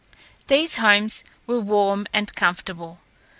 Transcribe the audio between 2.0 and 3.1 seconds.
and comfortable.